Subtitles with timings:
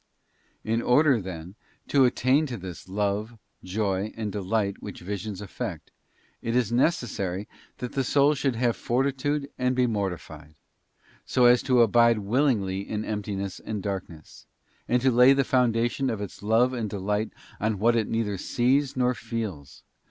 [0.63, 1.53] In order, then,
[1.89, 5.91] to attain to this love, joy, and delight which visions effect,
[6.41, 10.55] it is necessary that the soul should have fortitude, and be mortified;
[11.23, 14.47] so as to abide willingly in emptiness and darkness,
[14.87, 18.97] and to lay the foundation of its love and delight on what it neither sees
[18.97, 19.87] nor feels, on what CHAP.